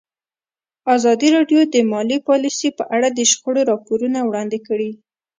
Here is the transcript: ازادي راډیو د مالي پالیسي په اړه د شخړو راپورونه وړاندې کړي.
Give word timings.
ازادي 0.95 1.27
راډیو 1.35 1.59
د 1.73 1.75
مالي 1.91 2.17
پالیسي 2.27 2.69
په 2.77 2.83
اړه 2.95 3.07
د 3.11 3.19
شخړو 3.31 3.61
راپورونه 3.71 4.19
وړاندې 4.23 4.59
کړي. 4.67 4.91